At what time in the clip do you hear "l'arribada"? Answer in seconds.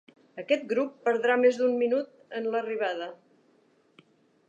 2.57-3.15